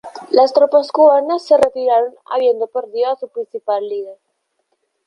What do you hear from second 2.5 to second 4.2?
perdido a su principal líder.